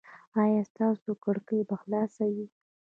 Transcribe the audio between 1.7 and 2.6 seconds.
خلاصه وي؟